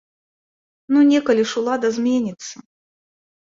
Ну 0.95 0.99
некалі 1.11 1.43
ж 1.53 1.61
улада 1.63 1.93
зменіцца! 2.01 2.55